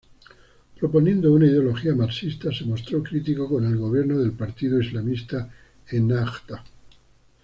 Proponiendo 0.79 1.31
una 1.31 1.45
ideología 1.45 1.93
marxista, 1.93 2.51
se 2.51 2.65
mostró 2.65 3.03
crítico 3.03 3.47
con 3.47 3.67
el 3.67 3.77
gobierno 3.77 4.17
del 4.17 4.31
partido 4.31 4.79
islamista 4.81 5.47
Ennahda. 5.89 6.63